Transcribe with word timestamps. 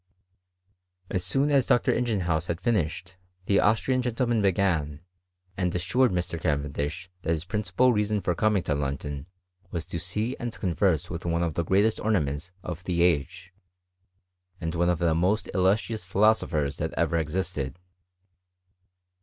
As 1.11 1.23
soon 1.23 1.51
as 1.51 1.67
Dr. 1.67 1.93
ingenhouaz 1.93 2.47
had 2.47 2.59
fioiahed, 2.59 3.13
the 3.45 3.59
Austrian 3.59 4.01
gentleman 4.01 4.41
began, 4.41 5.01
and 5.55 5.75
assured 5.75 6.11
Mr, 6.11 6.41
Cavendish 6.41 7.11
thatbis 7.21 7.47
principal 7.47 7.93
reason 7.93 8.19
for 8.19 8.33
coming 8.33 8.63
to 8.63 8.73
London 8.73 9.27
was 9.69 9.85
to 9.85 9.99
see 9.99 10.35
and 10.39 10.59
converse 10.59 11.11
with 11.11 11.23
one 11.23 11.43
of 11.43 11.53
the 11.53 11.63
greatest 11.63 11.99
ornaments 11.99 12.49
of 12.63 12.83
the 12.85 13.03
age, 13.03 13.53
and 14.59 14.73
one 14.73 14.89
of 14.89 14.97
the 14.97 15.13
most 15.13 15.51
illustrious 15.53 16.03
philosophers 16.03 16.77
that 16.77 16.95
ever 16.97 17.17
existed. 17.17 17.77